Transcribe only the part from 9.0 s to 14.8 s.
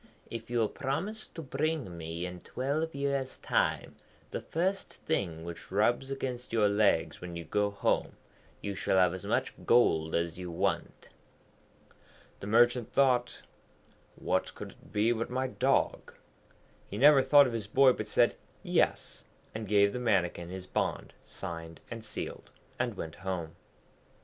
as much gold as you want.' The Merchant thought, 'What could